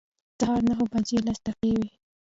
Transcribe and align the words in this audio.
سهار 0.39 0.61
نهه 0.69 0.85
بجې 0.91 1.17
لس 1.25 1.39
دقیقې 1.45 1.71
وې. 1.79 1.87